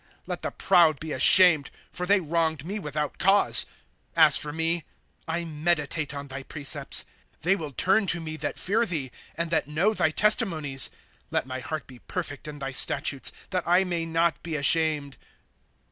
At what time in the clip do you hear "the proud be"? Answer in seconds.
0.41-1.11